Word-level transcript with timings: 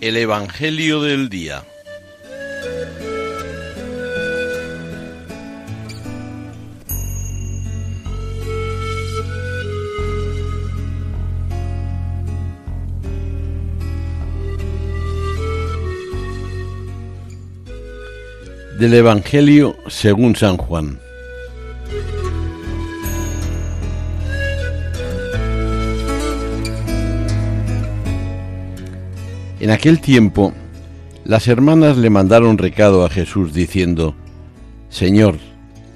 El 0.00 0.16
Evangelio 0.16 1.02
del 1.02 1.28
Día. 1.28 1.62
Del 18.78 18.94
Evangelio 18.94 19.76
según 19.88 20.34
San 20.34 20.56
Juan. 20.56 20.98
En 29.60 29.70
aquel 29.70 30.00
tiempo, 30.00 30.54
las 31.24 31.46
hermanas 31.46 31.98
le 31.98 32.08
mandaron 32.08 32.56
recado 32.56 33.04
a 33.04 33.10
Jesús 33.10 33.52
diciendo, 33.52 34.14
Señor, 34.88 35.36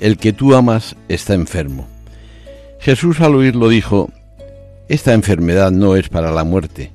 el 0.00 0.18
que 0.18 0.34
tú 0.34 0.54
amas 0.54 0.96
está 1.08 1.32
enfermo. 1.32 1.88
Jesús 2.78 3.22
al 3.22 3.34
oírlo 3.34 3.70
dijo, 3.70 4.10
Esta 4.88 5.14
enfermedad 5.14 5.70
no 5.70 5.96
es 5.96 6.10
para 6.10 6.30
la 6.30 6.44
muerte, 6.44 6.92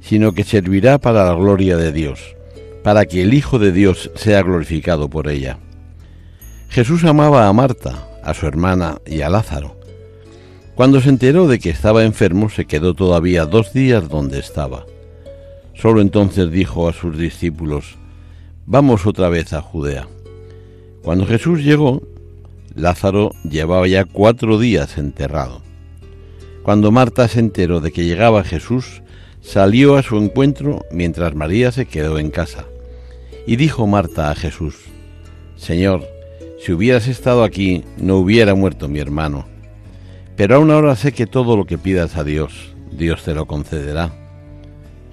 sino 0.00 0.32
que 0.32 0.44
servirá 0.44 0.98
para 0.98 1.24
la 1.24 1.34
gloria 1.34 1.76
de 1.76 1.90
Dios, 1.90 2.36
para 2.84 3.06
que 3.06 3.22
el 3.22 3.34
Hijo 3.34 3.58
de 3.58 3.72
Dios 3.72 4.12
sea 4.14 4.42
glorificado 4.42 5.10
por 5.10 5.28
ella. 5.28 5.58
Jesús 6.68 7.02
amaba 7.02 7.48
a 7.48 7.52
Marta, 7.52 8.06
a 8.22 8.32
su 8.32 8.46
hermana 8.46 8.98
y 9.04 9.22
a 9.22 9.28
Lázaro. 9.28 9.76
Cuando 10.76 11.00
se 11.00 11.08
enteró 11.08 11.48
de 11.48 11.58
que 11.58 11.70
estaba 11.70 12.04
enfermo, 12.04 12.48
se 12.48 12.66
quedó 12.66 12.94
todavía 12.94 13.44
dos 13.44 13.72
días 13.72 14.08
donde 14.08 14.38
estaba. 14.38 14.86
Solo 15.76 16.00
entonces 16.00 16.50
dijo 16.50 16.88
a 16.88 16.92
sus 16.92 17.16
discípulos, 17.18 17.98
Vamos 18.64 19.06
otra 19.06 19.28
vez 19.28 19.52
a 19.52 19.60
Judea. 19.62 20.08
Cuando 21.02 21.26
Jesús 21.26 21.62
llegó, 21.62 22.02
Lázaro 22.74 23.30
llevaba 23.48 23.86
ya 23.86 24.04
cuatro 24.04 24.58
días 24.58 24.98
enterrado. 24.98 25.62
Cuando 26.62 26.90
Marta 26.90 27.28
se 27.28 27.38
enteró 27.38 27.80
de 27.80 27.92
que 27.92 28.04
llegaba 28.04 28.42
Jesús, 28.42 29.02
salió 29.40 29.96
a 29.96 30.02
su 30.02 30.16
encuentro 30.16 30.84
mientras 30.90 31.34
María 31.34 31.70
se 31.70 31.86
quedó 31.86 32.18
en 32.18 32.30
casa. 32.30 32.64
Y 33.46 33.54
dijo 33.54 33.86
Marta 33.86 34.30
a 34.30 34.34
Jesús, 34.34 34.74
Señor, 35.54 36.04
si 36.58 36.72
hubieras 36.72 37.06
estado 37.06 37.44
aquí, 37.44 37.84
no 37.98 38.16
hubiera 38.16 38.54
muerto 38.54 38.88
mi 38.88 38.98
hermano. 38.98 39.46
Pero 40.34 40.56
aún 40.56 40.70
ahora 40.72 40.96
sé 40.96 41.12
que 41.12 41.26
todo 41.26 41.56
lo 41.56 41.66
que 41.66 41.78
pidas 41.78 42.16
a 42.16 42.24
Dios, 42.24 42.74
Dios 42.90 43.22
te 43.22 43.34
lo 43.34 43.46
concederá. 43.46 44.25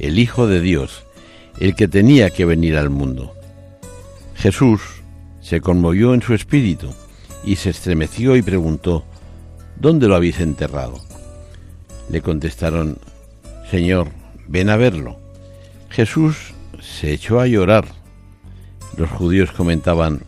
el 0.00 0.18
Hijo 0.18 0.46
de 0.46 0.60
Dios, 0.60 1.04
el 1.58 1.74
que 1.74 1.86
tenía 1.86 2.30
que 2.30 2.46
venir 2.46 2.76
al 2.76 2.90
mundo. 2.90 3.34
Jesús 4.34 4.80
se 5.40 5.60
conmovió 5.60 6.14
en 6.14 6.22
su 6.22 6.34
espíritu 6.34 6.88
y 7.44 7.56
se 7.56 7.70
estremeció 7.70 8.34
y 8.36 8.42
preguntó, 8.42 9.04
¿Dónde 9.76 10.08
lo 10.08 10.16
habéis 10.16 10.40
enterrado? 10.40 11.00
Le 12.10 12.22
contestaron, 12.22 12.98
Señor, 13.70 14.08
ven 14.48 14.68
a 14.68 14.76
verlo. 14.76 15.18
Jesús 15.90 16.54
se 16.80 17.12
echó 17.12 17.40
a 17.40 17.46
llorar. 17.46 17.86
Los 18.96 19.10
judíos 19.10 19.52
comentaban 19.52 20.22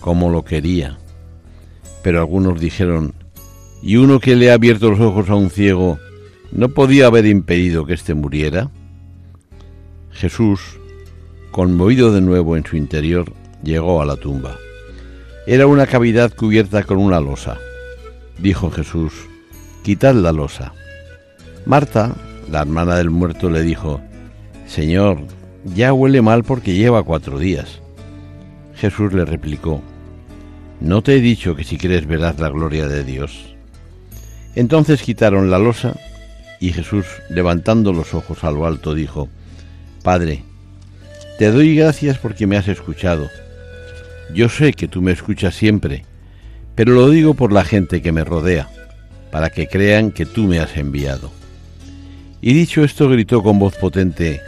cómo 0.00 0.30
lo 0.30 0.44
quería. 0.44 0.98
Pero 2.02 2.20
algunos 2.20 2.60
dijeron, 2.60 3.14
¿y 3.82 3.96
uno 3.96 4.20
que 4.20 4.36
le 4.36 4.50
ha 4.50 4.54
abierto 4.54 4.90
los 4.90 5.00
ojos 5.00 5.28
a 5.28 5.34
un 5.34 5.50
ciego 5.50 5.98
no 6.52 6.68
podía 6.68 7.06
haber 7.06 7.26
impedido 7.26 7.84
que 7.84 7.94
éste 7.94 8.14
muriera? 8.14 8.70
Jesús, 10.16 10.60
conmovido 11.50 12.10
de 12.10 12.22
nuevo 12.22 12.56
en 12.56 12.64
su 12.64 12.78
interior, 12.78 13.34
llegó 13.62 14.00
a 14.00 14.06
la 14.06 14.16
tumba. 14.16 14.56
Era 15.46 15.66
una 15.66 15.86
cavidad 15.86 16.34
cubierta 16.34 16.84
con 16.84 16.96
una 16.96 17.20
losa. 17.20 17.58
Dijo 18.38 18.70
Jesús, 18.70 19.12
quitad 19.82 20.14
la 20.14 20.32
losa. 20.32 20.72
Marta, 21.66 22.14
la 22.50 22.62
hermana 22.62 22.96
del 22.96 23.10
muerto, 23.10 23.50
le 23.50 23.60
dijo, 23.60 24.00
Señor, 24.66 25.18
ya 25.74 25.92
huele 25.92 26.22
mal 26.22 26.44
porque 26.44 26.74
lleva 26.74 27.02
cuatro 27.02 27.38
días. 27.38 27.82
Jesús 28.74 29.12
le 29.12 29.26
replicó, 29.26 29.82
¿no 30.80 31.02
te 31.02 31.16
he 31.16 31.20
dicho 31.20 31.54
que 31.54 31.64
si 31.64 31.76
quieres 31.76 32.06
verás 32.06 32.40
la 32.40 32.48
gloria 32.48 32.88
de 32.88 33.04
Dios? 33.04 33.54
Entonces 34.54 35.02
quitaron 35.02 35.50
la 35.50 35.58
losa 35.58 35.94
y 36.58 36.72
Jesús, 36.72 37.04
levantando 37.28 37.92
los 37.92 38.14
ojos 38.14 38.44
a 38.44 38.50
lo 38.50 38.66
alto, 38.66 38.94
dijo, 38.94 39.28
Padre, 40.06 40.44
te 41.36 41.50
doy 41.50 41.74
gracias 41.74 42.16
porque 42.18 42.46
me 42.46 42.56
has 42.56 42.68
escuchado. 42.68 43.28
Yo 44.32 44.48
sé 44.48 44.72
que 44.72 44.86
tú 44.86 45.02
me 45.02 45.10
escuchas 45.10 45.56
siempre, 45.56 46.04
pero 46.76 46.92
lo 46.92 47.10
digo 47.10 47.34
por 47.34 47.52
la 47.52 47.64
gente 47.64 48.00
que 48.00 48.12
me 48.12 48.22
rodea, 48.22 48.68
para 49.32 49.50
que 49.50 49.66
crean 49.66 50.12
que 50.12 50.24
tú 50.24 50.44
me 50.44 50.60
has 50.60 50.76
enviado. 50.76 51.32
Y 52.40 52.52
dicho 52.52 52.84
esto 52.84 53.08
gritó 53.08 53.42
con 53.42 53.58
voz 53.58 53.74
potente, 53.74 54.40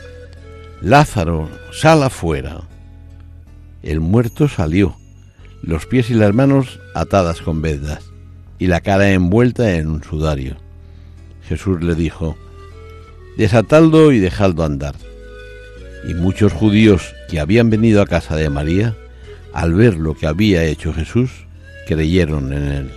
Lázaro, 0.81 1.49
sal 1.73 2.05
afuera. 2.05 2.61
El 3.83 3.99
muerto 3.99 4.47
salió, 4.47 4.95
los 5.61 5.87
pies 5.87 6.09
y 6.11 6.15
las 6.15 6.33
manos 6.33 6.79
atadas 6.95 7.43
con 7.43 7.63
vendas, 7.63 8.05
y 8.61 8.69
la 8.69 8.81
cara 8.81 9.11
envuelta 9.11 9.75
en 9.75 9.89
un 9.89 10.05
sudario. 10.05 10.57
Jesús 11.49 11.83
le 11.83 11.97
dijo, 11.97 12.37
Desatadlo 13.37 14.13
y 14.13 14.21
dejadlo 14.21 14.63
andar 14.63 14.95
y 16.09 16.15
muchos 16.15 16.55
judíos 16.55 17.15
que 17.29 17.39
habían 17.39 17.69
venido 17.69 18.01
a 18.01 18.07
casa 18.07 18.35
de 18.35 18.49
María, 18.49 18.97
al 19.53 19.75
ver 19.75 19.95
lo 19.95 20.15
que 20.15 20.27
había 20.27 20.65
hecho 20.65 20.95
Jesús, 20.95 21.31
creyeron 21.87 22.53
en 22.55 22.63
él. 22.65 22.91